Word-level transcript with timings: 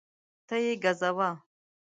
ته 0.47 0.55
یې 0.63 0.73
ګزوه 0.83 1.29